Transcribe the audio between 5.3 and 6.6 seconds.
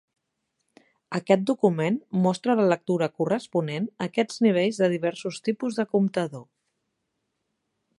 tipus de comptador.